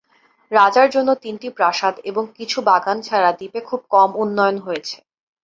[0.51, 4.97] রাজার জন্য তিনটি প্রাসাদ এবং কিছু বাগান ছাড়া দ্বীপে খুব কম উন্নয়ন হয়েছে।